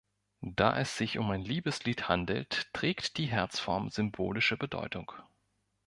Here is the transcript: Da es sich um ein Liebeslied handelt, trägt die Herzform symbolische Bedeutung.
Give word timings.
Da 0.55 0.75
es 0.79 0.97
sich 0.97 1.19
um 1.19 1.29
ein 1.29 1.43
Liebeslied 1.43 2.09
handelt, 2.09 2.73
trägt 2.73 3.19
die 3.19 3.27
Herzform 3.27 3.91
symbolische 3.91 4.57
Bedeutung. 4.57 5.11